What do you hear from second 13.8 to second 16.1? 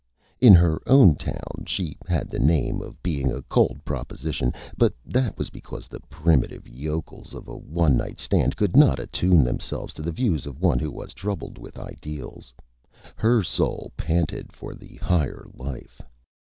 Panted for the Higher Life.